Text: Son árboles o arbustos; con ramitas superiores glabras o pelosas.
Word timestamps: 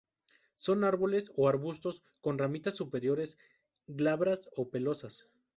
Son 0.55 0.83
árboles 0.83 1.31
o 1.35 1.47
arbustos; 1.47 2.01
con 2.21 2.39
ramitas 2.39 2.73
superiores 2.75 3.37
glabras 3.85 4.49
o 4.57 4.71
pelosas. 4.71 5.27